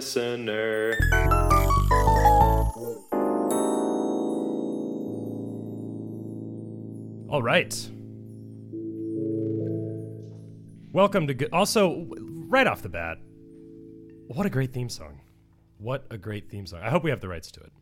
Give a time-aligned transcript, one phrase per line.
[0.00, 0.96] listener.
[7.28, 7.90] All right.
[10.92, 11.50] Welcome to good.
[11.52, 12.08] Also,
[12.48, 13.18] right off the bat,
[14.28, 15.20] what a great theme song.
[15.76, 16.80] What a great theme song.
[16.82, 17.72] I hope we have the rights to it.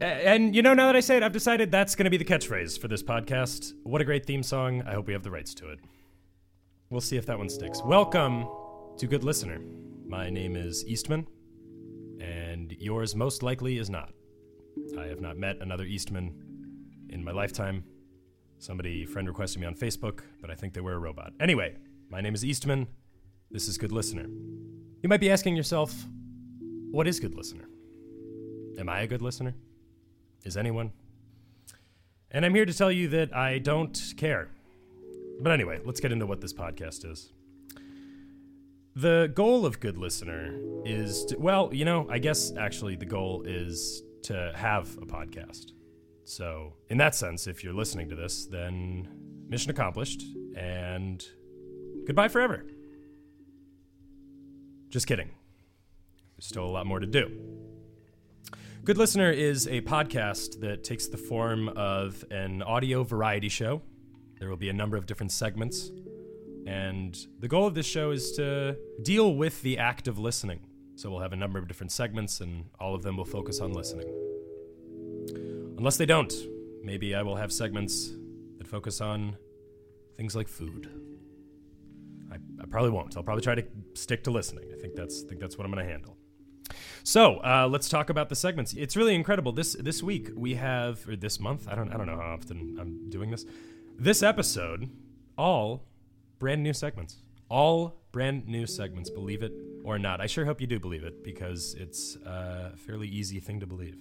[0.00, 2.24] And you know, now that I say it, I've decided that's going to be the
[2.24, 3.72] catchphrase for this podcast.
[3.84, 4.82] What a great theme song.
[4.82, 5.78] I hope we have the rights to it.
[6.90, 7.80] We'll see if that one sticks.
[7.84, 8.48] Welcome
[8.96, 9.60] to Good Listener.
[10.08, 11.28] My name is Eastman,
[12.58, 14.12] and yours most likely is not.
[14.98, 16.34] I have not met another Eastman
[17.08, 17.84] in my lifetime.
[18.58, 21.32] Somebody friend requested me on Facebook, but I think they were a robot.
[21.38, 21.76] Anyway,
[22.10, 22.88] my name is Eastman.
[23.50, 24.26] This is Good Listener.
[25.02, 25.94] You might be asking yourself,
[26.90, 27.68] what is Good Listener?
[28.78, 29.54] Am I a good listener?
[30.44, 30.92] Is anyone?
[32.30, 34.48] And I'm here to tell you that I don't care.
[35.40, 37.32] But anyway, let's get into what this podcast is.
[38.98, 43.44] The goal of Good Listener is to, well, you know, I guess actually the goal
[43.46, 45.70] is to have a podcast.
[46.24, 49.06] So, in that sense, if you're listening to this, then
[49.48, 50.24] mission accomplished
[50.56, 51.24] and
[52.08, 52.66] goodbye forever.
[54.88, 55.30] Just kidding.
[56.34, 57.30] There's still a lot more to do.
[58.82, 63.80] Good Listener is a podcast that takes the form of an audio variety show.
[64.40, 65.92] There will be a number of different segments.
[66.68, 70.60] And the goal of this show is to deal with the act of listening.
[70.96, 73.72] So we'll have a number of different segments, and all of them will focus on
[73.72, 74.06] listening.
[75.78, 76.30] Unless they don't,
[76.82, 78.10] maybe I will have segments
[78.58, 79.38] that focus on
[80.18, 80.90] things like food.
[82.30, 83.16] I, I probably won't.
[83.16, 84.70] I'll probably try to stick to listening.
[84.70, 86.18] I think that's I think that's what I'm going to handle.
[87.02, 88.74] So uh, let's talk about the segments.
[88.74, 89.52] It's really incredible.
[89.52, 91.66] This this week we have, or this month.
[91.66, 93.46] I don't I don't know how often I'm doing this.
[93.98, 94.90] This episode,
[95.38, 95.87] all
[96.38, 97.16] brand new segments.
[97.48, 99.10] All brand new segments.
[99.10, 99.52] Believe it
[99.84, 100.20] or not.
[100.20, 103.96] I sure hope you do believe it because it's a fairly easy thing to believe.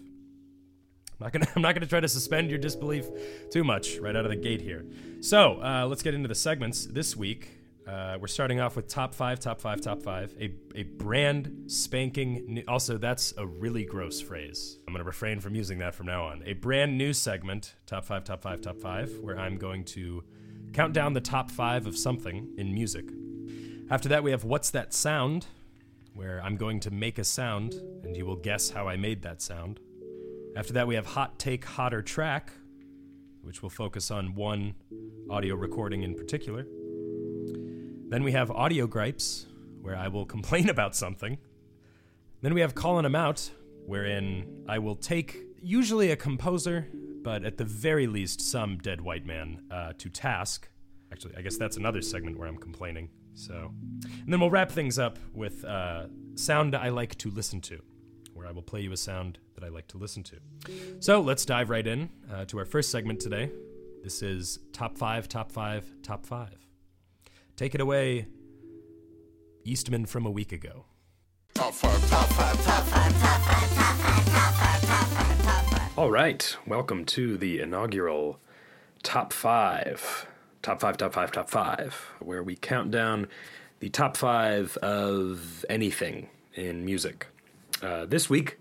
[1.20, 3.08] I'm not gonna I'm not gonna try to suspend your disbelief
[3.52, 4.86] too much right out of the gate here.
[5.22, 7.58] So uh, let's get into the segments this week.
[7.88, 10.36] Uh, we're starting off with top five, top five, top five.
[10.42, 12.64] A, a brand spanking new.
[12.68, 14.78] Also, that's a really gross phrase.
[14.86, 16.44] I'm going to refrain from using that from now on.
[16.46, 20.22] A brand new segment, top five, top five, top five, where I'm going to
[20.74, 23.06] count down the top five of something in music.
[23.90, 25.48] After that, we have What's That Sound,
[26.14, 27.74] where I'm going to make a sound
[28.04, 29.80] and you will guess how I made that sound.
[30.56, 32.52] After that, we have Hot Take, Hotter Track,
[33.42, 34.74] which will focus on one
[35.30, 36.66] audio recording in particular.
[38.10, 39.46] Then we have Audio Gripes,
[39.82, 41.38] where I will complain about something.
[42.42, 43.50] Then we have Calling 'em Out,
[43.86, 46.88] wherein I will take usually a composer,
[47.28, 50.70] but at the very least some dead white man, uh, to task.
[51.12, 53.10] Actually, I guess that's another segment where I'm complaining.
[53.34, 56.06] So, and then we'll wrap things up with uh,
[56.36, 57.82] sound I like to listen to,
[58.34, 60.38] where I will play you a sound that I like to listen to.
[61.02, 63.52] So let's dive right in uh, to our first segment today.
[64.06, 66.66] This is top five, top five, top five.
[67.58, 68.28] Take it away,
[69.66, 70.86] Eastman from a week ago.
[75.97, 78.40] All right, welcome to the inaugural
[79.02, 80.28] top five,
[80.62, 83.25] top five, top five, top five, where we count down
[83.80, 87.25] the top five of anything in music.
[87.81, 88.59] Uh, this week,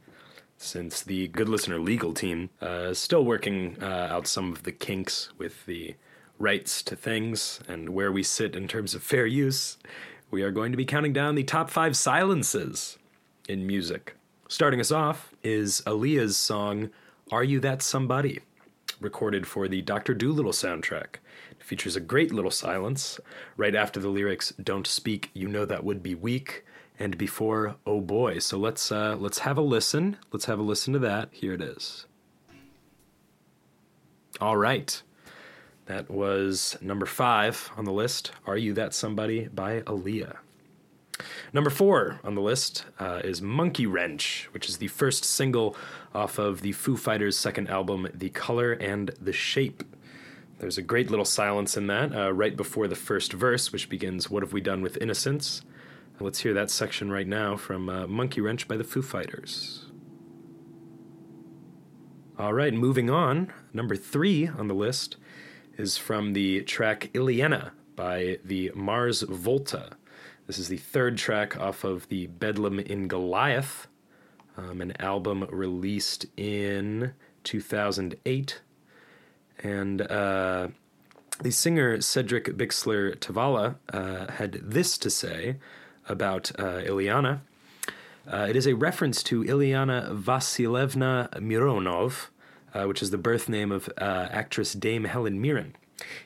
[0.57, 4.73] since the Good Listener legal team uh, is still working uh, out some of the
[4.73, 5.95] kinks with the
[6.39, 9.77] rights to things and where we sit in terms of fair use,
[10.31, 12.97] we are going to be counting down the top five silences
[13.47, 14.17] in music.
[14.49, 16.89] Starting us off is Aaliyah's song
[17.33, 18.41] Are You That Somebody?
[19.01, 20.15] recorded for the Dr.
[20.15, 21.17] Dolittle soundtrack.
[21.51, 23.19] It features a great little silence
[23.57, 26.65] right after the lyrics Don't speak, you know that would be weak
[27.01, 28.39] and before oh boy.
[28.39, 30.19] So let's uh let's have a listen.
[30.31, 31.31] Let's have a listen to that.
[31.33, 32.07] Here it is.
[34.41, 35.03] All right.
[35.87, 38.31] That was number 5 on the list.
[38.47, 40.37] Are You That Somebody by Aaliyah.
[41.57, 45.75] Number four on the list uh, is Monkey Wrench, which is the first single
[46.15, 49.83] off of the Foo Fighters' second album, The Color and the Shape.
[50.59, 54.29] There's a great little silence in that, uh, right before the first verse, which begins,
[54.29, 55.63] What have we done with innocence?
[56.21, 59.87] Let's hear that section right now from uh, Monkey Wrench by the Foo Fighters.
[62.39, 63.51] All right, moving on.
[63.73, 65.17] Number three on the list
[65.79, 69.97] is from the track Ilyena by the Mars Volta.
[70.47, 73.89] This is the third track off of the Bedlam in Goliath,
[74.57, 78.61] um, an album released in 2008.
[79.65, 80.69] And uh,
[81.41, 85.57] the singer Cedric Bixler Zavala uh, had this to say
[86.09, 87.41] about uh, Ilyena.
[88.31, 92.29] Uh, it is a reference to Ilyena Vasilievna Mironov,
[92.73, 95.75] uh, which is the birth name of uh, actress Dame Helen Mirren.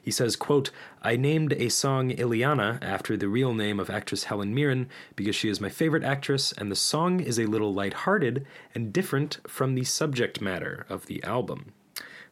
[0.02, 0.70] He says, quote,
[1.02, 5.48] I named a song Ilyena after the real name of actress Helen Mirren because she
[5.48, 9.84] is my favorite actress, and the song is a little lighthearted and different from the
[9.84, 11.72] subject matter of the album.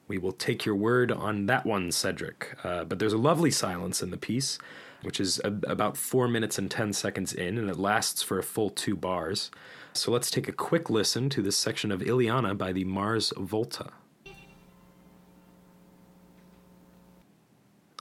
[0.08, 2.56] We will take your word on that one, Cedric.
[2.64, 4.58] Uh, but there's a lovely silence in the piece,
[5.02, 8.43] which is a- about four minutes and ten seconds in, and it lasts for a
[8.43, 9.50] full two bars.
[9.93, 13.91] So let's take a quick listen to this section of Ilyena by the Mars Volta.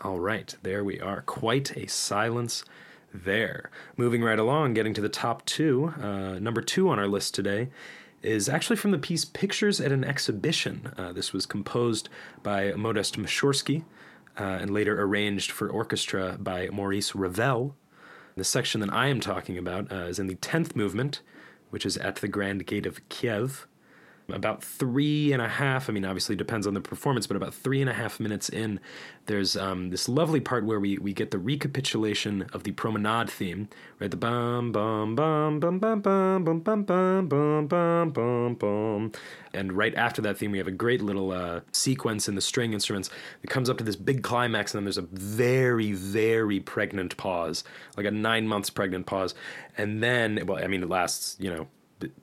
[0.04, 1.22] All right, there we are.
[1.24, 2.64] Quite a silence
[3.12, 3.72] there.
[3.96, 5.92] Moving right along, getting to the top two.
[6.00, 7.70] Uh, number two on our list today
[8.22, 10.94] is actually from the piece Pictures at an Exhibition.
[10.98, 12.10] Uh, this was composed
[12.44, 13.86] by Modest Mussorgsky
[14.40, 17.76] uh, and later arranged for orchestra by Maurice Ravel.
[18.36, 21.22] The section that I am talking about uh, is in the 10th movement,
[21.72, 23.68] which is at the Grand Gate of Kiev
[24.30, 25.90] about three and a half.
[25.90, 28.80] I mean, obviously depends on the performance, but about three and a half minutes in,
[29.26, 33.70] there's um, this lovely part where we we get the recapitulation of the promenade theme,
[34.00, 34.12] right?
[34.12, 39.12] The bum bum bum bum bum bum bum bum bum bum bum bum bum,
[39.54, 42.74] and right after that theme, we have a great little uh, sequence in the string
[42.74, 43.10] instruments
[43.42, 47.64] that comes up to this big climax, and then there's a very very pregnant pause,
[47.96, 49.34] like a nine months pregnant pause,
[49.78, 51.68] and then well, I mean, it lasts you know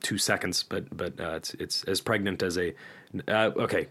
[0.01, 2.73] two seconds, but but uh, it's it's as pregnant as a
[3.27, 3.87] uh, okay.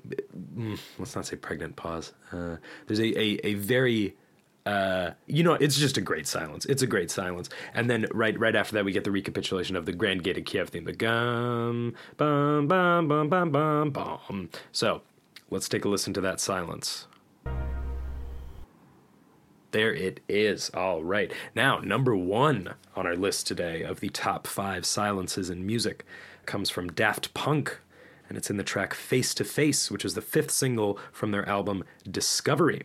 [0.56, 1.76] Mm, let's not say pregnant.
[1.76, 2.12] Pause.
[2.32, 4.16] Uh, there's a a, a very
[4.66, 6.64] uh, you know, it's just a great silence.
[6.64, 7.50] It's a great silence.
[7.74, 10.44] And then right right after that, we get the recapitulation of the Grand Gate of
[10.44, 14.50] Kiev theme, the gum bum bum bum bum bum bum.
[14.72, 15.02] So
[15.50, 17.06] let's take a listen to that silence.
[19.74, 20.70] There it is.
[20.70, 21.32] All right.
[21.52, 26.06] Now, number one on our list today of the top five silences in music
[26.46, 27.80] comes from Daft Punk,
[28.28, 31.48] and it's in the track Face to Face, which is the fifth single from their
[31.48, 32.84] album Discovery.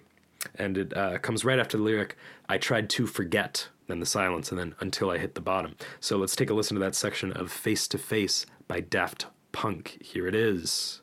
[0.55, 2.17] And it uh, comes right after the lyric,
[2.49, 5.75] I tried to forget, then the silence, and then until I hit the bottom.
[5.99, 9.99] So let's take a listen to that section of Face to Face by Daft Punk.
[10.01, 11.01] Here it is.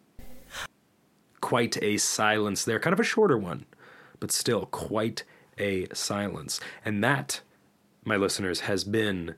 [1.40, 3.66] Quite a silence there, kind of a shorter one,
[4.18, 5.22] but still quite
[5.58, 6.60] a silence.
[6.84, 7.40] And that,
[8.04, 9.34] my listeners, has been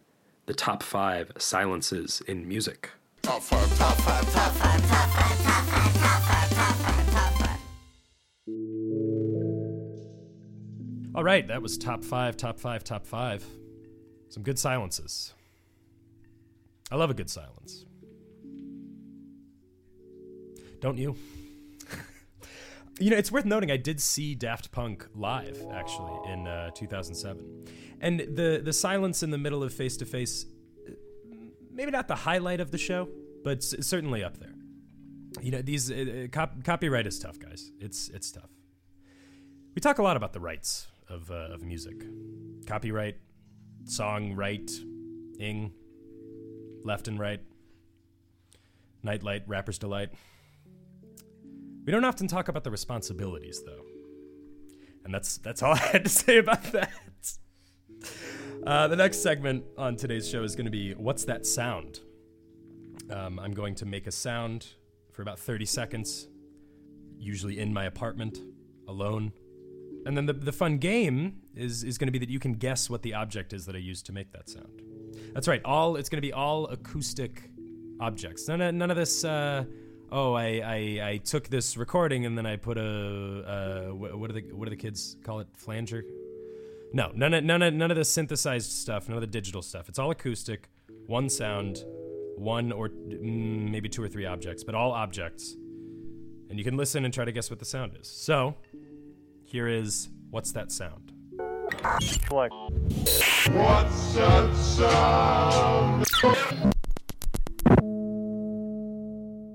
[0.46, 2.90] the top five silences in music.
[3.22, 7.32] Top five, top five, top five, top five, top five, top five, top five, top
[7.34, 7.60] five.
[11.14, 13.44] All right, that was top five, top five, top five.
[14.28, 15.34] Some good silences.
[16.90, 17.84] I love a good silence.
[20.80, 21.16] Don't you?
[22.98, 27.66] You know, it's worth noting I did see Daft Punk live actually in uh, 2007,
[28.00, 30.46] and the the silence in the middle of Face to Face,
[31.70, 33.08] maybe not the highlight of the show,
[33.44, 34.54] but certainly up there.
[35.40, 37.70] You know, these uh, uh, cop- copyright is tough, guys.
[37.80, 38.50] It's it's tough.
[39.74, 42.02] We talk a lot about the rights of uh, of music,
[42.66, 43.16] copyright,
[43.84, 44.70] song right,
[45.38, 45.72] ing,
[46.84, 47.40] left and right,
[49.02, 50.10] nightlight, rapper's delight.
[51.88, 53.80] We don't often talk about the responsibilities, though,
[55.06, 56.90] and that's that's all I had to say about that.
[58.66, 62.00] Uh, the next segment on today's show is going to be "What's that sound?"
[63.08, 64.66] Um, I'm going to make a sound
[65.14, 66.28] for about 30 seconds,
[67.16, 68.38] usually in my apartment,
[68.86, 69.32] alone.
[70.04, 72.90] And then the, the fun game is, is going to be that you can guess
[72.90, 74.82] what the object is that I used to make that sound.
[75.32, 75.62] That's right.
[75.64, 77.50] All it's going to be all acoustic
[77.98, 78.46] objects.
[78.46, 79.24] None of, none of this.
[79.24, 79.64] Uh,
[80.10, 84.32] oh, I, I I took this recording and then I put a uh, wh- what
[84.32, 85.48] do the what do the kids call it?
[85.56, 86.04] Flanger.
[86.92, 89.08] No, none of none of none of the synthesized stuff.
[89.08, 89.88] None of the digital stuff.
[89.88, 90.68] It's all acoustic.
[91.06, 91.84] One sound,
[92.36, 95.56] one or mm, maybe two or three objects, but all objects.
[96.50, 98.08] And you can listen and try to guess what the sound is.
[98.08, 98.54] So,
[99.44, 101.12] here is what's that sound?
[103.50, 106.06] What's that sound?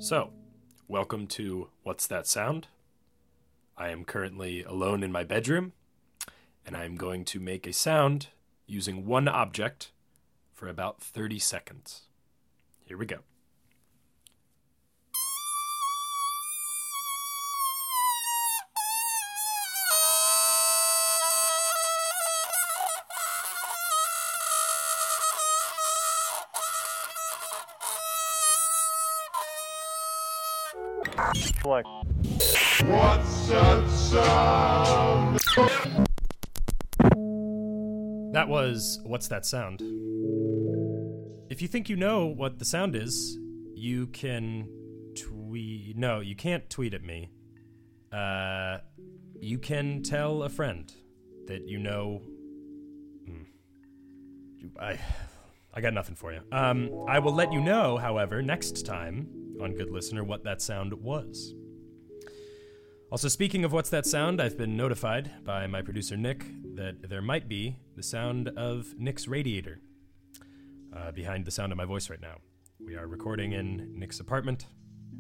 [0.04, 0.32] So,
[0.88, 2.68] welcome to What's That Sound?
[3.78, 5.74] I am currently alone in my bedroom,
[6.66, 8.28] and I'm going to make a sound
[8.68, 9.92] using one object
[10.52, 12.02] for about 30 seconds.
[12.86, 13.20] Here we go.
[31.64, 35.40] What's that sound?
[38.34, 39.80] That was What's That Sound?
[41.50, 43.38] If you think you know what the sound is,
[43.76, 44.68] you can
[45.16, 45.96] tweet.
[45.96, 47.32] No, you can't tweet at me.
[48.12, 48.80] Uh,
[49.40, 50.92] you can tell a friend
[51.48, 52.22] that you know.
[53.26, 53.44] Hmm.
[54.78, 55.00] I,
[55.74, 56.42] I got nothing for you.
[56.52, 60.94] Um, I will let you know, however, next time on Good Listener what that sound
[60.94, 61.54] was.
[63.12, 66.46] Also, speaking of what's that sound, I've been notified by my producer Nick
[66.76, 69.80] that there might be the sound of Nick's radiator
[70.96, 72.38] uh, behind the sound of my voice right now.
[72.84, 74.66] We are recording in Nick's apartment.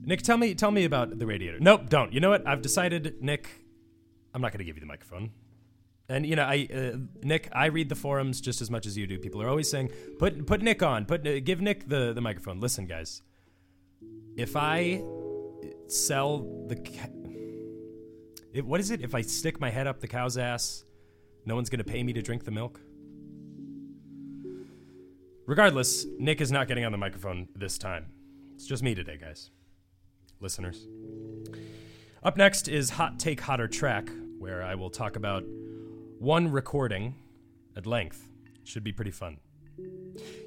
[0.02, 1.60] Nick, tell me, tell me about the radiator.
[1.60, 2.12] Nope, don't.
[2.12, 2.48] You know what?
[2.48, 3.48] I've decided, Nick.
[4.34, 5.32] I'm not going to give you the microphone.
[6.10, 9.08] And you know, I uh, Nick, I read the forums just as much as you
[9.08, 9.18] do.
[9.20, 11.06] People are always saying, "Put put Nick on.
[11.06, 13.22] Put uh, give Nick the the microphone." Listen, guys.
[14.36, 15.04] If I
[15.88, 16.78] sell the
[18.54, 19.02] it, what is it?
[19.02, 20.86] If I stick my head up the cow's ass,
[21.46, 22.80] no one's to pay me to drink the milk?
[25.46, 28.06] Regardless, Nick is not getting on the microphone this time.
[28.56, 29.50] It's just me today, guys.
[30.40, 30.88] Listeners.
[32.24, 35.44] Up next is Hot Take Hotter Track, where I will talk about
[36.20, 37.16] one recording
[37.76, 38.30] at length.
[38.64, 39.38] Should be pretty fun.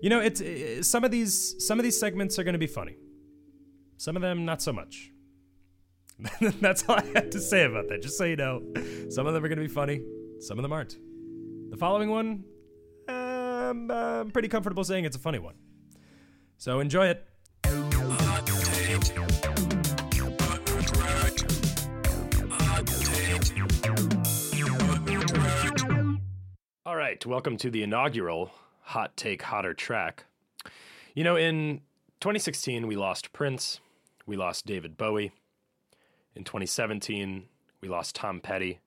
[0.00, 2.66] You know, it's uh, some of these some of these segments are going to be
[2.66, 2.96] funny.
[3.98, 5.10] Some of them not so much.
[6.60, 8.02] That's all I have to say about that.
[8.02, 8.62] Just so you know,
[9.08, 10.02] some of them are going to be funny,
[10.40, 10.96] some of them aren't.
[11.70, 12.44] The following one,
[13.08, 15.54] um, I'm pretty comfortable saying it's a funny one.
[16.58, 17.26] So enjoy it.
[26.84, 28.50] All right, welcome to the inaugural
[28.82, 30.24] Hot Take Hotter Track.
[31.14, 31.80] You know, in
[32.20, 33.80] 2016, we lost Prince,
[34.26, 35.32] we lost David Bowie.
[36.34, 37.44] In 2017,
[37.80, 38.80] we lost Tom Petty.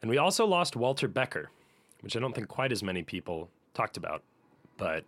[0.00, 1.50] And we also lost Walter Becker,
[2.00, 4.22] which I don't think quite as many people talked about.
[4.76, 5.04] But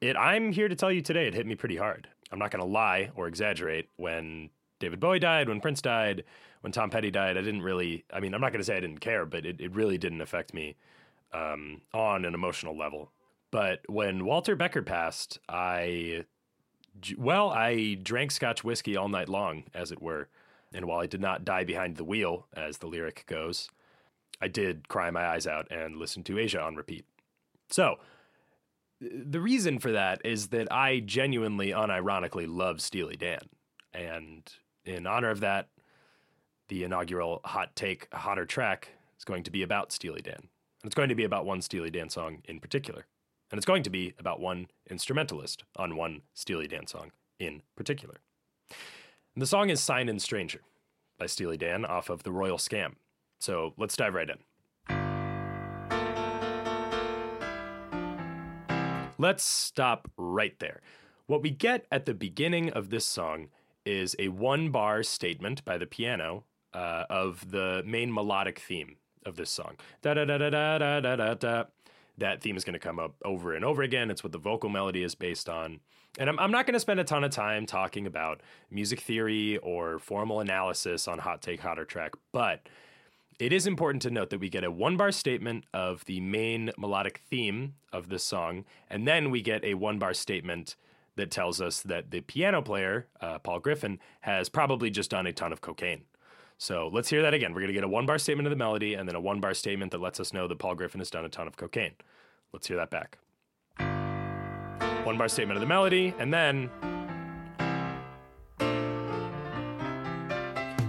[0.00, 2.08] it I'm here to tell you today it hit me pretty hard.
[2.30, 6.24] I'm not going to lie or exaggerate when David Bowie died, when Prince died,
[6.60, 8.80] when Tom Petty died, I didn't really I mean, I'm not going to say I
[8.80, 10.76] didn't care, but it, it really didn't affect me
[11.32, 13.10] um, on an emotional level.
[13.50, 16.24] But when Walter Becker passed, I
[17.16, 20.28] well, I drank Scotch whiskey all night long, as it were.
[20.72, 23.68] And while I did not die behind the wheel, as the lyric goes,
[24.40, 27.04] I did cry my eyes out and listen to Aja on repeat.
[27.70, 27.98] So,
[29.00, 33.40] the reason for that is that I genuinely, unironically love Steely Dan.
[33.92, 34.50] And
[34.84, 35.68] in honor of that,
[36.68, 40.34] the inaugural Hot Take, Hotter Track is going to be about Steely Dan.
[40.40, 43.06] And it's going to be about one Steely Dan song in particular.
[43.54, 48.16] And it's going to be about one instrumentalist on one Steely Dan song in particular.
[48.68, 50.62] And the song is Sign in Stranger
[51.20, 52.94] by Steely Dan off of The Royal Scam.
[53.38, 54.38] So let's dive right in.
[59.18, 60.80] Let's stop right there.
[61.26, 63.50] What we get at the beginning of this song
[63.86, 66.42] is a one bar statement by the piano
[66.72, 69.76] uh, of the main melodic theme of this song.
[70.02, 71.64] Da da da da da da da da.
[72.18, 74.10] That theme is going to come up over and over again.
[74.10, 75.80] It's what the vocal melody is based on.
[76.18, 78.40] And I'm, I'm not going to spend a ton of time talking about
[78.70, 82.68] music theory or formal analysis on Hot Take Hotter Track, but
[83.40, 86.70] it is important to note that we get a one bar statement of the main
[86.78, 90.76] melodic theme of this song, and then we get a one bar statement
[91.16, 95.32] that tells us that the piano player, uh, Paul Griffin, has probably just done a
[95.32, 96.02] ton of cocaine.
[96.64, 97.52] So let's hear that again.
[97.52, 99.38] We're going to get a one bar statement of the melody and then a one
[99.38, 101.92] bar statement that lets us know that Paul Griffin has done a ton of cocaine.
[102.54, 103.18] Let's hear that back.
[105.04, 106.70] One bar statement of the melody, and then.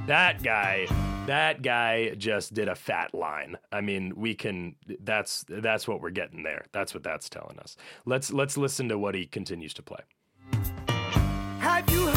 [0.07, 0.87] That guy,
[1.27, 3.57] that guy just did a fat line.
[3.73, 6.67] I mean, we can that's that's what we're getting there.
[6.71, 7.75] That's what that's telling us.
[8.05, 9.99] Let's let's listen to what he continues to play.
[11.59, 12.14] Have you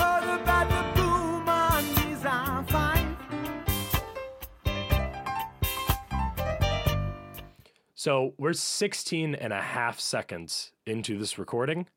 [8.09, 11.89] So we're 16 and a half seconds into this recording,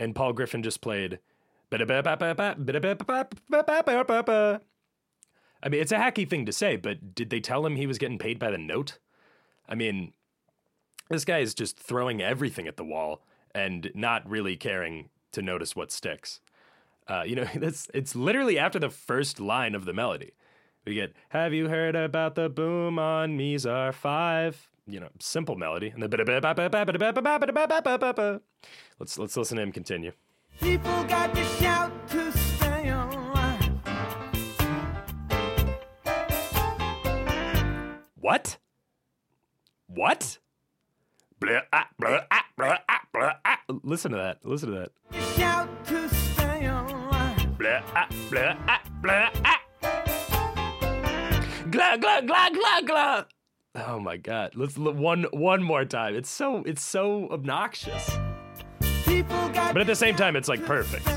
[0.00, 1.20] and Paul Griffin just played.
[1.72, 1.78] I
[5.68, 8.18] mean, it's a hacky thing to say, but did they tell him he was getting
[8.18, 8.98] paid by the note?
[9.68, 10.12] I mean,
[11.08, 13.22] this guy is just throwing everything at the wall
[13.54, 16.40] and not really caring to notice what sticks.
[17.06, 20.32] Uh, you know, that's it's literally after the first line of the melody.
[20.84, 25.88] We get, "Have you heard about the boom on Mizar 5?" You know, simple melody,
[25.88, 26.10] and then
[28.98, 30.12] let's let's listen to him continue.
[30.60, 32.90] People got to shout to stay.
[38.20, 38.58] What?
[39.86, 40.38] What?
[41.40, 43.58] Blah, ah, blah, ah, blah, ah, blah, ah.
[43.82, 44.38] Listen to that.
[44.44, 44.90] Listen to that.
[45.36, 46.68] Shout to stay.
[47.58, 49.60] Blah, ah, blah, ah, blah, ah.
[51.70, 53.24] Glah, glah, glah, glah, glah.
[53.76, 54.52] Oh my god.
[54.54, 56.14] Let's one one more time.
[56.14, 58.08] It's so it's so obnoxious.
[58.80, 61.08] But at the same time it's like perfect.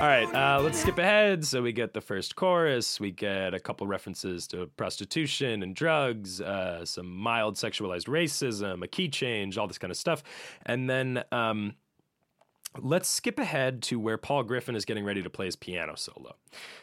[0.00, 1.44] All right, uh, let's skip ahead.
[1.44, 2.98] So we get the first chorus.
[2.98, 8.88] We get a couple references to prostitution and drugs, uh, some mild sexualized racism, a
[8.88, 10.22] key change, all this kind of stuff.
[10.64, 11.74] And then um,
[12.78, 16.36] let's skip ahead to where Paul Griffin is getting ready to play his piano solo.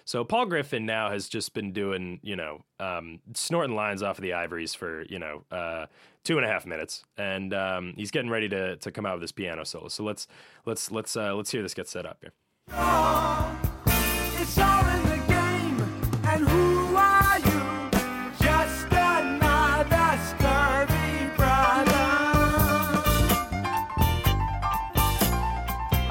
[0.06, 4.22] So Paul Griffin now has just been doing, you know, um, snorting lines off of
[4.22, 5.86] the ivories for, you know, uh,
[6.24, 9.22] two and a half minutes, and um, he's getting ready to to come out with
[9.22, 9.88] this piano solo.
[9.88, 10.28] So let's
[10.66, 12.34] let's let's uh, let's hear this get set up here.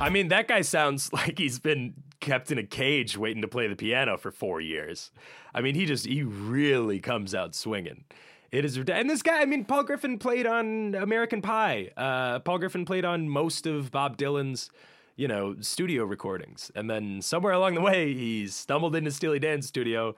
[0.06, 3.66] I mean, that guy sounds like he's been kept in a cage waiting to play
[3.66, 5.10] the piano for four years.
[5.52, 8.04] I mean, he just he really comes out swinging.
[8.52, 9.40] It is, and this guy.
[9.40, 11.90] I mean, Paul Griffin played on American Pie.
[11.96, 14.70] Uh, Paul Griffin played on most of Bob Dylan's,
[15.16, 16.70] you know, studio recordings.
[16.76, 20.14] And then somewhere along the way, he stumbled into Steely Dan's studio,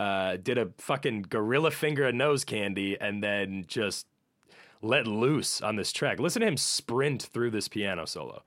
[0.00, 4.06] uh, did a fucking gorilla finger and nose candy, and then just
[4.82, 6.20] let loose on this track.
[6.20, 8.42] Listen to him sprint through this piano solo.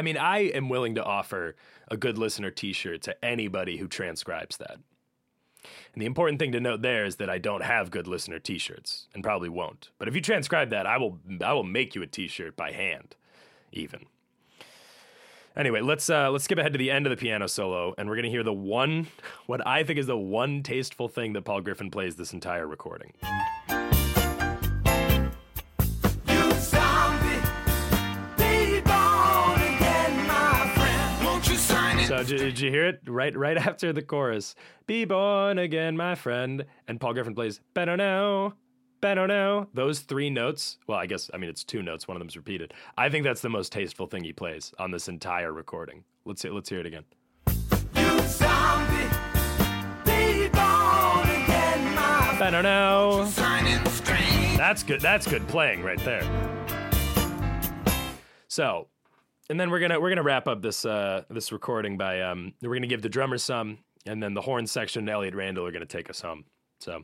[0.00, 1.56] I mean, I am willing to offer
[1.88, 4.78] a good listener t shirt to anybody who transcribes that.
[5.92, 8.58] And the important thing to note there is that I don't have good listener t
[8.58, 9.90] shirts and probably won't.
[9.98, 12.72] But if you transcribe that, I will I will make you a t shirt by
[12.72, 13.16] hand,
[13.72, 14.06] even.
[15.56, 18.16] Anyway, let's uh, let's skip ahead to the end of the piano solo, and we're
[18.16, 19.08] gonna hear the one,
[19.46, 23.12] what I think is the one tasteful thing that Paul Griffin plays this entire recording.
[32.22, 34.54] Did, did you hear it right right after the chorus?
[34.86, 36.64] Be born again, my friend.
[36.88, 38.54] And Paul Griffin plays better now,
[39.00, 39.68] better now.
[39.74, 40.78] Those three notes.
[40.86, 42.08] Well, I guess I mean it's two notes.
[42.08, 42.74] One of them's repeated.
[42.96, 46.04] I think that's the most tasteful thing he plays on this entire recording.
[46.24, 47.04] Let's hear, let's hear it again.
[47.94, 49.08] You zombie.
[50.04, 53.24] Be born again, my Better now.
[54.56, 55.00] That's good.
[55.00, 56.22] That's good playing right there.
[58.48, 58.88] So,
[59.50, 62.74] and then we're gonna we're gonna wrap up this uh, this recording by um, we're
[62.74, 65.84] gonna give the drummer some, and then the horn section and Elliott Randall are gonna
[65.84, 66.44] take us home.
[66.78, 67.02] So,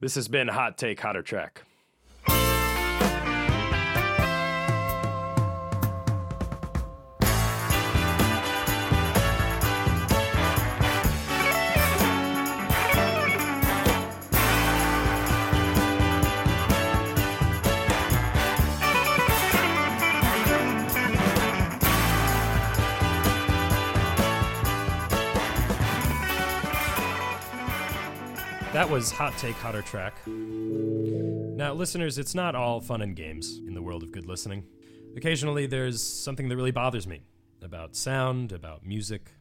[0.00, 1.62] this has been hot take, hotter track.
[28.76, 30.14] That was Hot Take Hotter Track.
[30.26, 34.64] Now, listeners, it's not all fun and games in the world of good listening.
[35.16, 37.22] Occasionally, there's something that really bothers me
[37.62, 39.32] about sound, about music,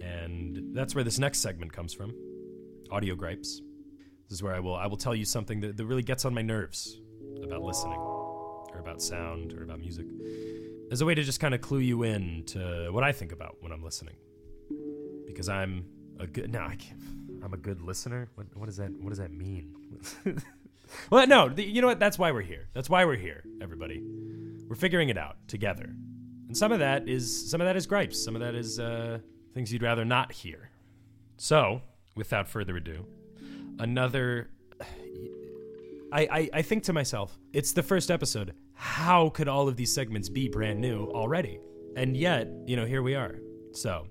[0.00, 2.14] and that's where this next segment comes from
[2.92, 3.60] audio gripes.
[4.28, 6.32] This is where I will, I will tell you something that, that really gets on
[6.32, 7.00] my nerves
[7.42, 10.06] about listening, or about sound, or about music,
[10.92, 13.56] as a way to just kind of clue you in to what I think about
[13.58, 14.14] when I'm listening.
[15.26, 15.84] Because I'm
[16.20, 17.23] a good, no, I can't.
[17.44, 18.28] I'm a good listener.
[18.36, 19.74] What, what does that What does that mean?
[21.10, 21.50] well, no.
[21.50, 22.00] The, you know what?
[22.00, 22.68] That's why we're here.
[22.72, 24.02] That's why we're here, everybody.
[24.66, 25.94] We're figuring it out together,
[26.48, 28.24] and some of that is some of that is gripes.
[28.24, 29.18] Some of that is uh,
[29.52, 30.70] things you'd rather not hear.
[31.36, 31.82] So,
[32.16, 33.04] without further ado,
[33.78, 34.48] another.
[36.12, 38.54] I, I, I think to myself, it's the first episode.
[38.74, 41.58] How could all of these segments be brand new already?
[41.96, 43.36] And yet, you know, here we are.
[43.72, 44.06] So,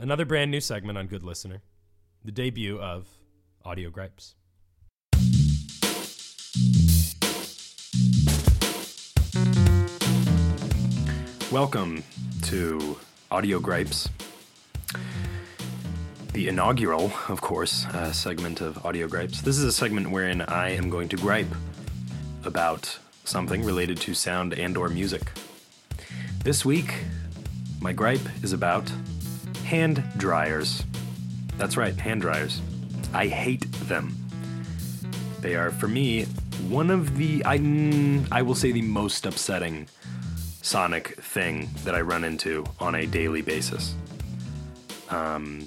[0.00, 1.62] another brand new segment on Good Listener
[2.26, 3.06] the debut of
[3.64, 4.34] Audio Gripes.
[11.52, 12.02] Welcome
[12.42, 12.98] to
[13.30, 14.08] Audio Gripes,
[16.32, 19.40] the inaugural, of course, uh, segment of Audio Gripes.
[19.40, 21.54] This is a segment wherein I am going to gripe
[22.42, 25.30] about something related to sound and/or music.
[26.42, 26.92] This week,
[27.80, 28.90] my gripe is about
[29.64, 30.82] hand dryers.
[31.58, 32.60] That's right, hand dryers.
[33.12, 34.14] I hate them.
[35.40, 36.24] They are, for me,
[36.68, 37.54] one of the, I,
[38.30, 39.88] I will say, the most upsetting
[40.62, 43.94] sonic thing that I run into on a daily basis.
[45.08, 45.64] Um,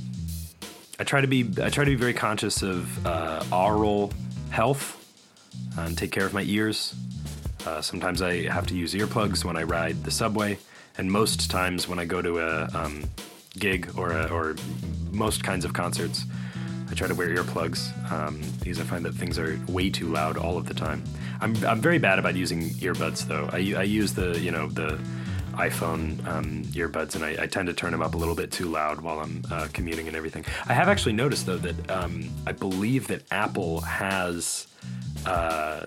[0.99, 4.12] I try to be, I try to be very conscious of uh, aural
[4.49, 4.95] health
[5.78, 6.93] and take care of my ears.
[7.65, 10.58] Uh, sometimes I have to use earplugs when I ride the subway,
[10.97, 13.04] and most times when I go to a um,
[13.60, 14.56] gig or a, or
[15.12, 16.26] most kinds of concerts,
[16.89, 20.38] I try to wear earplugs um, because I find that things are way too loud
[20.38, 21.04] all of the time.
[21.41, 23.50] I'm I'm very bad about using earbuds though.
[23.52, 25.00] I, I use the you know the
[25.54, 28.69] iPhone um, earbuds, and I, I, tend to turn them up a little bit too
[28.69, 30.45] loud while I'm uh, commuting and everything.
[30.67, 34.67] I have actually noticed though that um, I believe that Apple has
[35.26, 35.86] uh,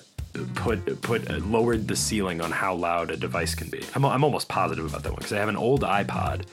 [0.55, 3.83] put put uh, lowered the ceiling on how loud a device can be.
[3.95, 6.45] I'm, I'm almost positive about that one because I have an old iPod,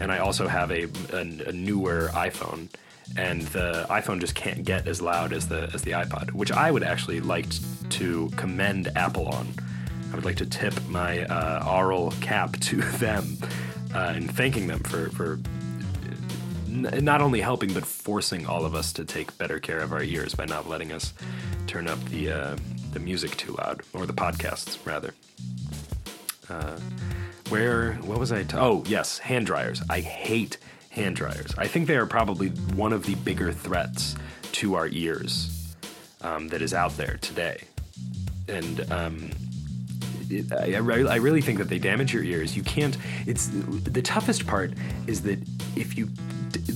[0.00, 2.68] and I also have a, a, a newer iPhone.
[3.16, 6.72] And the iPhone just can't get as loud as the as the iPod, which I
[6.72, 7.46] would actually like
[7.90, 9.46] to commend Apple on.
[10.10, 13.38] I would like to tip my uh, cap to them
[13.94, 15.38] uh, and thanking them for for
[16.66, 20.02] n- not only helping but forcing all of us to take better care of our
[20.02, 21.14] ears by not letting us
[21.66, 22.56] turn up the uh,
[22.92, 25.14] the music too loud or the podcasts rather.
[26.48, 26.78] Uh,
[27.50, 28.42] where what was I?
[28.42, 29.82] T- oh yes, hand dryers.
[29.88, 30.58] I hate
[30.90, 31.54] hand dryers.
[31.58, 34.16] I think they are probably one of the bigger threats
[34.52, 35.76] to our ears
[36.22, 37.64] um, that is out there today,
[38.48, 38.92] and.
[38.92, 39.30] Um,
[40.28, 42.56] it, I, I really think that they damage your ears.
[42.56, 42.96] You can't.
[43.26, 44.72] It's the toughest part
[45.06, 45.38] is that
[45.76, 46.08] if you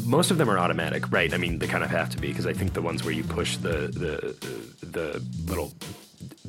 [0.04, 1.32] most of them are automatic, right?
[1.32, 3.24] I mean, they kind of have to be because I think the ones where you
[3.24, 5.72] push the the the little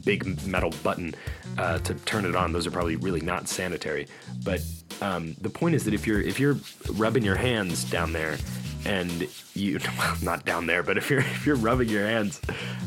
[0.03, 1.15] big metal button
[1.57, 4.07] uh, to turn it on, those are probably really not sanitary.
[4.43, 4.61] But
[5.01, 6.57] um, the point is that if you're if you're
[6.93, 8.37] rubbing your hands down there
[8.85, 12.41] and you well, not down there, but if you're if you're rubbing your hands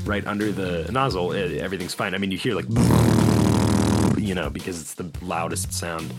[0.04, 2.14] right under the nozzle, it, everything's fine.
[2.14, 2.66] I mean, you hear like
[4.18, 6.12] you know because it's the loudest sound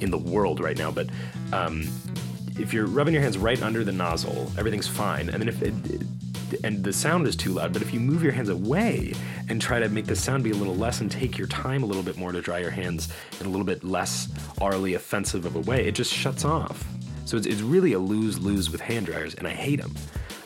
[0.00, 1.08] in the world right now, but
[1.52, 1.88] um,
[2.58, 5.28] if you're rubbing your hands right under the nozzle, everything's fine.
[5.28, 5.74] And then if it,
[6.64, 9.14] and the sound is too loud, but if you move your hands away
[9.48, 11.86] and try to make the sound be a little less and take your time a
[11.86, 14.26] little bit more to dry your hands in a little bit less
[14.60, 16.84] aurally offensive of a way, it just shuts off.
[17.24, 19.94] So it's, it's really a lose lose with hand dryers, and I hate them.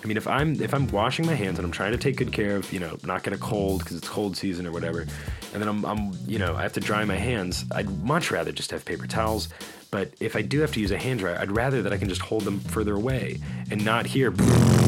[0.05, 2.33] I mean, if I'm if I'm washing my hands and I'm trying to take good
[2.33, 5.63] care of, you know, not get a cold because it's cold season or whatever, and
[5.63, 7.65] then I'm, I'm, you know, I have to dry my hands.
[7.75, 9.49] I'd much rather just have paper towels.
[9.91, 12.09] But if I do have to use a hand dryer, I'd rather that I can
[12.09, 13.41] just hold them further away
[13.71, 14.31] and not hear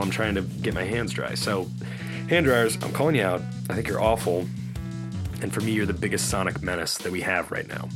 [0.00, 1.34] while I'm trying to get my hands dry.
[1.34, 1.68] So,
[2.30, 3.42] hand dryers, I'm calling you out.
[3.68, 4.46] I think you're awful.
[5.42, 7.86] And for me, you're the biggest sonic menace that we have right now.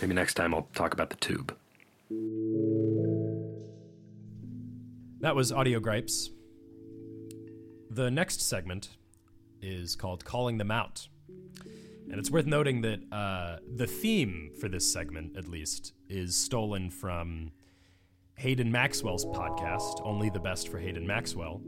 [0.00, 1.56] Maybe next time I'll talk about the tube.
[5.20, 6.30] That was Audio Gripes.
[7.90, 8.96] The next segment
[9.62, 11.06] is called Calling Them Out.
[12.10, 16.90] And it's worth noting that uh, the theme for this segment, at least, is stolen
[16.90, 17.52] from
[18.38, 21.60] Hayden Maxwell's podcast, Only the Best for Hayden Maxwell.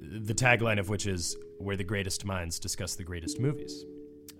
[0.00, 3.84] The tagline of which is Where the Greatest Minds Discuss the Greatest Movies.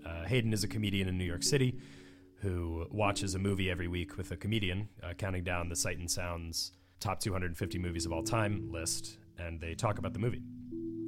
[0.03, 1.77] Uh, Hayden is a comedian in New York City
[2.41, 6.09] who watches a movie every week with a comedian, uh, counting down the Sight and
[6.09, 10.41] Sound's top 250 movies of all time list, and they talk about the movie.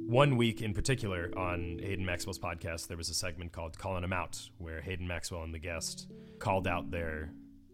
[0.06, 4.12] One week in particular on Hayden Maxwell's podcast, there was a segment called Calling Him
[4.12, 6.06] Out, where Hayden Maxwell and the guest
[6.38, 7.32] called out their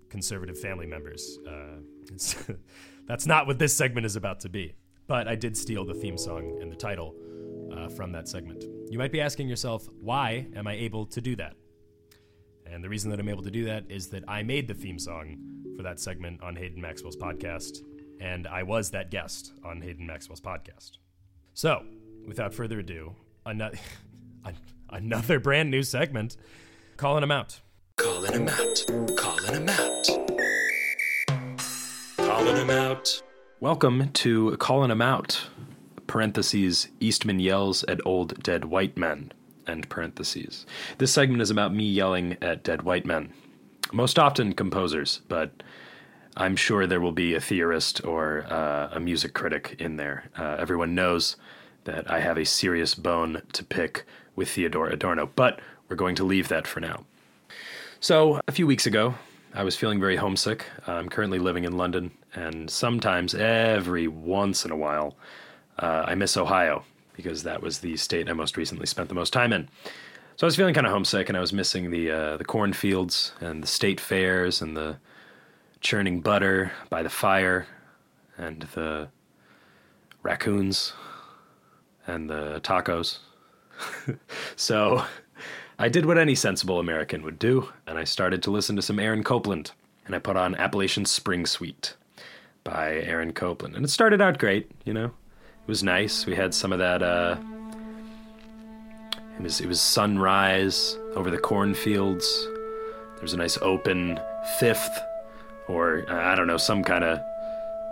[0.09, 1.38] conservative family members.
[1.47, 1.81] Uh,
[3.07, 4.75] that's not what this segment is about to be.
[5.07, 7.14] But I did steal the theme song and the title
[7.75, 8.64] uh, from that segment.
[8.90, 11.55] You might be asking yourself, why am I able to do that?
[12.66, 14.99] And the reason that I'm able to do that is that I made the theme
[14.99, 15.38] song
[15.77, 17.79] for that segment on Hayden Maxwell's podcast,
[18.21, 20.99] and I was that guest on Hayden Maxwell's podcast.
[21.55, 21.85] So,
[22.27, 23.14] without further ado,
[23.47, 23.79] another,
[24.90, 26.37] another brand new segment,
[26.97, 27.61] calling him out.
[27.98, 28.87] Calling him out.
[29.16, 30.08] Calling him out.
[32.16, 33.22] Calling him out.
[33.58, 35.48] Welcome to Calling Him Out.
[36.06, 39.32] Parentheses, Eastman yells at old dead white men.
[39.66, 40.64] End parentheses.
[40.98, 43.32] This segment is about me yelling at dead white men.
[43.92, 45.64] Most often composers, but
[46.37, 50.30] I'm sure there will be a theorist or uh, a music critic in there.
[50.38, 51.34] Uh, everyone knows
[51.82, 54.06] that I have a serious bone to pick
[54.37, 55.58] with Theodor Adorno, but
[55.88, 57.04] we're going to leave that for now.
[58.00, 59.16] So, a few weeks ago,
[59.52, 60.66] I was feeling very homesick.
[60.87, 65.16] I'm currently living in London, and sometimes, every once in a while,
[65.80, 66.84] uh, I miss Ohio
[67.14, 69.68] because that was the state I most recently spent the most time in.
[70.37, 73.32] So I was feeling kind of homesick, and I was missing the uh, the cornfields
[73.40, 74.98] and the state fairs and the
[75.80, 77.66] churning butter by the fire,
[78.37, 79.08] and the
[80.22, 80.92] raccoons,
[82.06, 83.18] and the tacos.
[84.56, 85.04] so
[85.80, 88.98] I did what any sensible American would do, and I started to listen to some
[88.98, 89.70] Aaron Copland,
[90.06, 91.94] and I put on Appalachian Spring Suite
[92.64, 94.68] by Aaron Copland, and it started out great.
[94.84, 96.26] You know, it was nice.
[96.26, 97.00] We had some of that.
[97.00, 97.36] Uh,
[99.38, 102.48] it was it was sunrise over the cornfields.
[103.14, 104.18] There was a nice open
[104.58, 105.00] fifth,
[105.68, 107.20] or I don't know, some kind of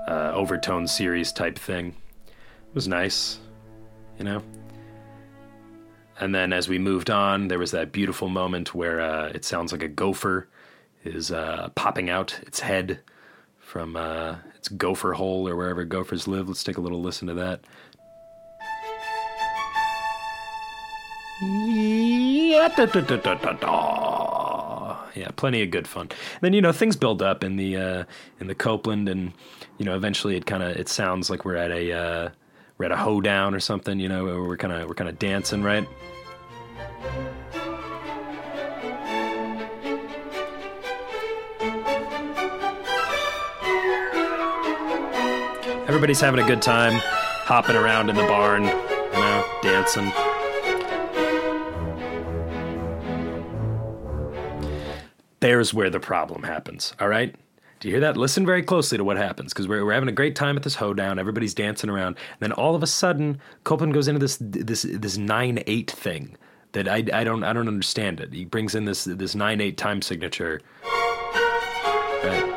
[0.08, 1.94] uh, overtone series type thing.
[2.26, 3.38] It was nice,
[4.18, 4.42] you know.
[6.18, 9.72] And then as we moved on, there was that beautiful moment where uh, it sounds
[9.72, 10.48] like a gopher
[11.04, 13.00] is uh, popping out its head
[13.58, 16.48] from uh, its gopher hole or wherever gophers live.
[16.48, 17.60] Let's take a little listen to that.
[25.14, 26.10] Yeah, plenty of good fun.
[26.40, 28.04] then you know things build up in the uh,
[28.40, 29.32] in the Copland, and
[29.78, 32.32] you know eventually it kind of it sounds like we're at a
[32.78, 33.98] we're at a hoedown or something.
[33.98, 35.86] You know, we're kind of we're kind of dancing, right?
[45.88, 46.92] Everybody's having a good time,
[47.44, 50.12] hopping around in the barn, you know, dancing.
[55.40, 57.34] There's where the problem happens, all right?
[57.78, 58.16] Do you hear that?
[58.16, 60.76] Listen very closely to what happens because we're, we're having a great time at this
[60.76, 61.18] hoedown.
[61.18, 62.16] Everybody's dancing around.
[62.16, 66.36] And then all of a sudden, Copland goes into this this this nine eight thing
[66.72, 68.32] that I, I don't I don't understand it.
[68.32, 70.60] He brings in this this nine eight time signature.
[72.24, 72.54] Right.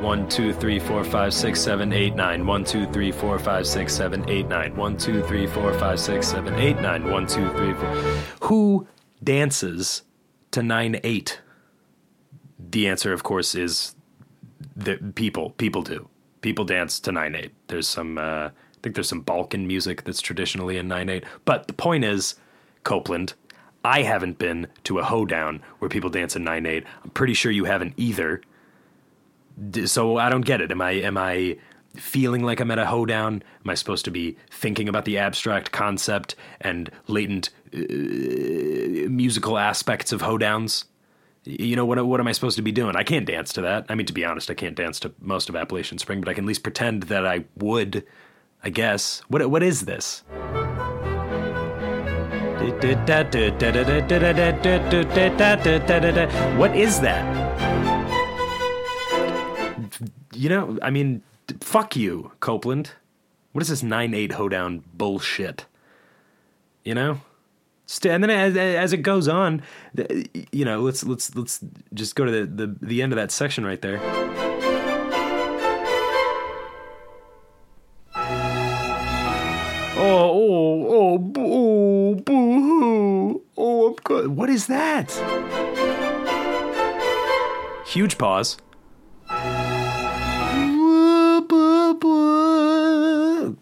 [0.00, 2.46] One, two, three, four, five, six, seven, eight, nine.
[2.46, 4.76] One, two, three, four, five, six, seven, eight, nine.
[4.76, 7.10] One, two, three, four, five, six, seven, eight, nine.
[7.10, 7.90] One, two, three, four.
[8.42, 8.86] Who
[9.24, 10.02] dances
[10.52, 11.40] to nine eight?
[12.60, 13.96] The answer, of course, is
[14.78, 15.50] that people.
[15.50, 16.08] People do.
[16.40, 17.52] People dance to nine eight.
[17.66, 18.16] There's some.
[18.18, 21.24] Uh, I think there's some Balkan music that's traditionally in nine eight.
[21.44, 22.36] But the point is,
[22.84, 23.34] Copland.
[23.84, 26.84] I haven't been to a hoedown where people dance in nine eight.
[27.04, 28.42] I'm pretty sure you haven't either.
[29.84, 30.70] So I don't get it.
[30.70, 31.58] Am I am I
[31.96, 33.42] feeling like I'm at a hoedown?
[33.64, 40.12] Am I supposed to be thinking about the abstract concept and latent uh, musical aspects
[40.12, 40.84] of hoedowns?
[41.48, 42.04] You know what?
[42.06, 42.94] What am I supposed to be doing?
[42.94, 43.86] I can't dance to that.
[43.88, 46.34] I mean, to be honest, I can't dance to most of Appalachian Spring, but I
[46.34, 48.04] can at least pretend that I would.
[48.62, 49.22] I guess.
[49.28, 50.24] What what is this?
[56.58, 57.48] What is that?
[60.34, 61.22] You know, I mean,
[61.60, 62.90] fuck you, Copland.
[63.52, 65.64] What is this 9 8 hoedown bullshit?
[66.84, 67.20] You know?
[67.90, 69.62] St- And then as, as it goes on,
[70.52, 73.64] you know, let's let's let's just go to the, the, the end of that section
[73.64, 73.98] right there.
[80.00, 83.42] Oh, oh, oh, boo, oh, boo-hoo.
[83.56, 84.28] Oh, I'm good.
[84.36, 85.10] What is that?
[87.86, 88.58] Huge pause.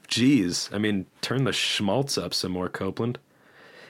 [0.09, 3.21] Jeez, I mean, turn the schmaltz up some more, Copland.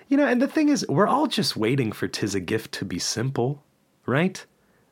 [0.08, 2.84] You know, and the thing is, we're all just waiting for "Tis a Gift" to
[2.84, 3.64] be simple,
[4.06, 4.44] right?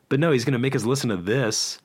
[0.09, 1.79] But no, he's going to make us listen to this.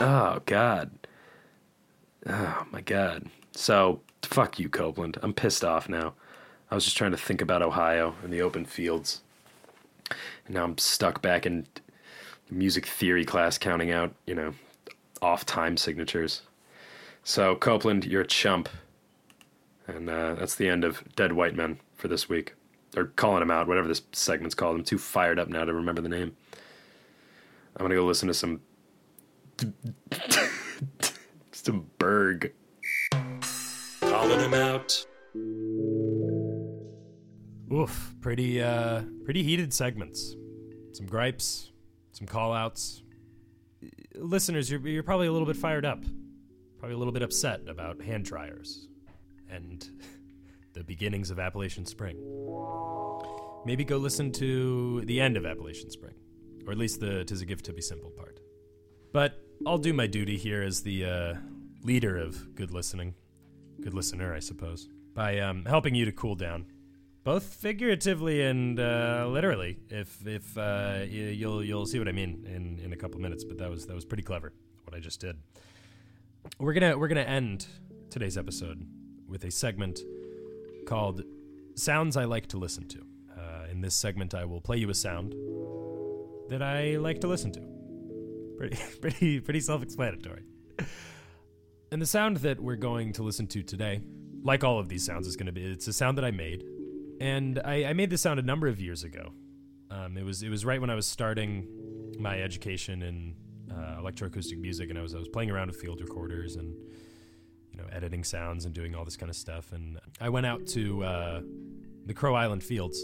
[0.00, 0.90] Oh God.
[2.26, 3.26] Oh my God.
[3.52, 5.18] So fuck you, Copland.
[5.22, 6.14] I'm pissed off now.
[6.70, 9.20] I was just trying to think about Ohio and the open fields.
[10.46, 11.66] And now I'm stuck back in
[12.50, 14.54] music theory class counting out, you know,
[15.20, 16.42] off time signatures.
[17.22, 18.68] So, Copland, you're a chump.
[19.86, 22.54] And uh, that's the end of Dead White Men for this week.
[22.96, 24.76] Or calling him out, whatever this segment's called.
[24.76, 26.36] I'm too fired up now to remember the name.
[27.76, 28.60] I'm going to go listen to some.
[31.52, 32.52] some Berg.
[34.00, 35.06] Calling him out.
[37.72, 40.34] Oof, pretty uh pretty heated segments.
[40.92, 41.70] Some gripes,
[42.12, 43.02] some call outs.
[44.14, 46.02] Listeners, you're you're probably a little bit fired up.
[46.78, 48.86] Probably a little bit upset about hand dryers
[49.50, 49.84] and
[50.74, 52.16] the beginnings of Appalachian Spring.
[53.64, 56.14] Maybe go listen to the end of Appalachian Spring,
[56.66, 58.38] or at least the "Tis a Gift to Be Simple" part.
[59.12, 61.34] But I'll do my duty here as the uh,
[61.82, 63.14] leader of good listening,
[63.80, 66.66] good listener, I suppose, by um, helping you to cool down,
[67.24, 69.78] both figuratively and uh, literally.
[69.90, 73.42] If if uh, you'll you'll see what I mean in, in a couple of minutes,
[73.42, 74.52] but that was that was pretty clever
[74.84, 75.36] what I just did.
[76.56, 77.66] We're gonna we're gonna end
[78.10, 78.84] today's episode
[79.28, 80.00] with a segment
[80.86, 81.22] called
[81.74, 82.98] "Sounds I Like to Listen to."
[83.36, 85.34] Uh, in this segment, I will play you a sound
[86.48, 87.60] that I like to listen to.
[88.56, 90.42] Pretty, pretty, pretty self-explanatory.
[91.92, 94.02] And the sound that we're going to listen to today,
[94.42, 96.64] like all of these sounds, is going to be it's a sound that I made,
[97.20, 99.32] and I, I made this sound a number of years ago.
[99.90, 103.36] Um, it was it was right when I was starting my education in
[103.70, 106.74] uh, electroacoustic music, and I was I was playing around with field recorders and
[107.72, 109.72] you know editing sounds and doing all this kind of stuff.
[109.72, 111.40] And I went out to uh,
[112.06, 113.02] the Crow Island Fields.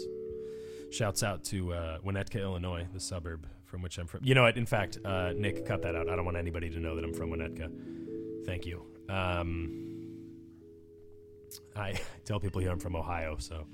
[0.91, 4.21] Shouts out to uh, Winnetka, Illinois, the suburb from which I'm from.
[4.23, 4.55] You know what?
[4.55, 6.07] In fact, uh, Nick, cut that out.
[6.07, 8.45] I don't want anybody to know that I'm from Winnetka.
[8.45, 8.85] Thank you.
[9.09, 9.85] Um,
[11.75, 13.65] I tell people here I'm from Ohio, so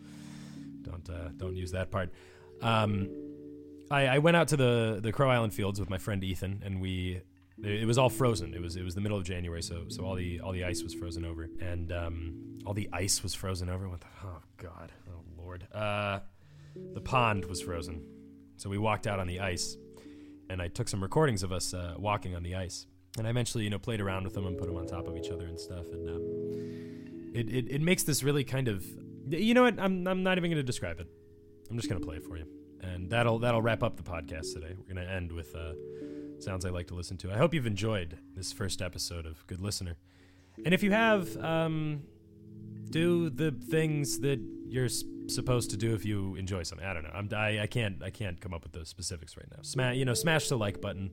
[0.81, 2.11] don't uh, don't use that part.
[2.61, 3.09] Um,
[3.91, 6.81] I, I went out to the the Crow Island Fields with my friend Ethan, and
[6.81, 7.21] we
[7.63, 8.53] it was all frozen.
[8.53, 10.81] It was it was the middle of January, so so all the all the ice
[10.81, 13.87] was frozen over, and um, all the ice was frozen over.
[13.87, 16.19] What the oh god, oh lord, uh,
[16.93, 18.03] the pond was frozen.
[18.57, 19.77] So we walked out on the ice,
[20.49, 23.63] and I took some recordings of us uh, walking on the ice, and I eventually
[23.65, 25.59] you know played around with them and put them on top of each other and
[25.59, 28.85] stuff, and um, it, it it makes this really kind of
[29.29, 31.07] you know what I'm I'm not even going to describe it.
[31.69, 32.45] I'm just going to play it for you,
[32.81, 34.75] and that'll that'll wrap up the podcast today.
[34.87, 35.55] We're to end with.
[35.55, 35.73] Uh,
[36.39, 37.31] sounds I like to listen to.
[37.31, 39.97] I hope you've enjoyed this first episode of Good Listener.
[40.65, 42.01] And if you have, um,
[42.89, 44.89] do the things that you're
[45.27, 46.85] supposed to do if you enjoy something.
[46.85, 47.11] I don't know.
[47.13, 49.61] I'm, I, I can't I can't come up with the specifics right now.
[49.61, 51.11] Smash you know smash the like button.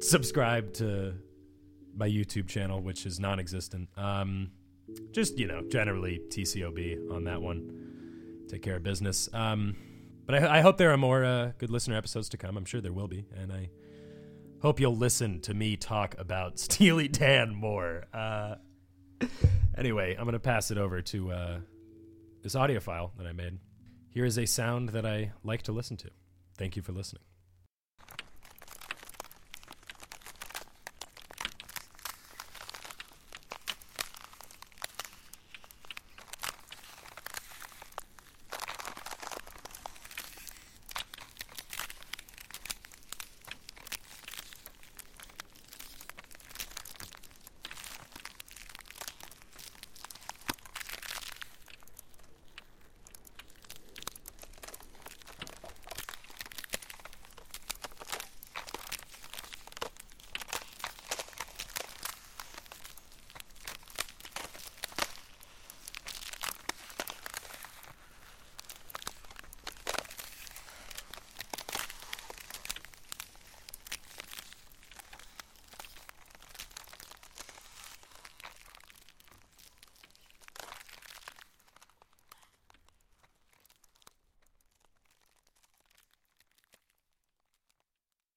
[0.00, 1.14] Subscribe to
[1.94, 3.88] my YouTube channel, which is non-existent.
[3.96, 4.52] Um,
[5.12, 8.46] just you know generally TCOB on that one.
[8.48, 9.28] Take care of business.
[9.32, 9.76] Um,
[10.30, 12.56] but I, I hope there are more uh, good listener episodes to come.
[12.56, 13.70] I'm sure there will be, and I
[14.62, 18.04] hope you'll listen to me talk about Steely Dan more.
[18.14, 18.54] Uh,
[19.76, 21.58] anyway, I'm going to pass it over to uh,
[22.42, 23.58] this audio file that I made.
[24.10, 26.10] Here is a sound that I like to listen to.
[26.56, 27.22] Thank you for listening.